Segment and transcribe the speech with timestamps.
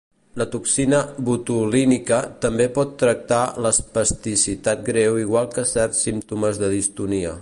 [0.41, 7.29] La toxina botulínica també pot tractar l'espasticitat greu igual que certs símptomes de distonia.